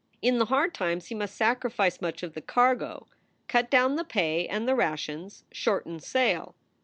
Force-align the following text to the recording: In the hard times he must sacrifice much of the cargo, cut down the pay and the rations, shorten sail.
In 0.19 0.39
the 0.39 0.45
hard 0.45 0.73
times 0.73 1.09
he 1.09 1.13
must 1.13 1.35
sacrifice 1.35 2.01
much 2.01 2.23
of 2.23 2.33
the 2.33 2.41
cargo, 2.41 3.05
cut 3.47 3.69
down 3.69 3.97
the 3.97 4.03
pay 4.03 4.47
and 4.47 4.67
the 4.67 4.73
rations, 4.73 5.43
shorten 5.51 5.99
sail. 5.99 6.55